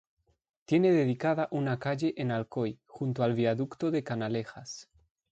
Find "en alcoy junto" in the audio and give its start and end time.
2.17-3.21